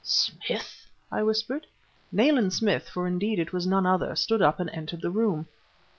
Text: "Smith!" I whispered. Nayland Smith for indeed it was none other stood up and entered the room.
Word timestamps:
"Smith!" 0.03 0.87
I 1.11 1.21
whispered. 1.21 1.67
Nayland 2.11 2.53
Smith 2.53 2.89
for 2.89 3.05
indeed 3.05 3.37
it 3.37 3.53
was 3.53 3.67
none 3.67 3.85
other 3.85 4.15
stood 4.15 4.41
up 4.41 4.59
and 4.59 4.67
entered 4.71 5.01
the 5.01 5.11
room. 5.11 5.45